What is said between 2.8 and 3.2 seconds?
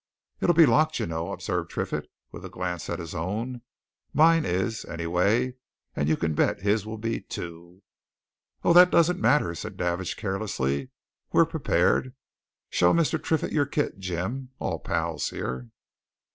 at his